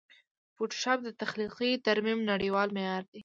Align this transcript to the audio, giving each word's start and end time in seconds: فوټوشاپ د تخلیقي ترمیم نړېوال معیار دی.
فوټوشاپ 0.55 0.99
د 1.03 1.09
تخلیقي 1.21 1.71
ترمیم 1.85 2.19
نړېوال 2.31 2.69
معیار 2.75 3.03
دی. 3.11 3.19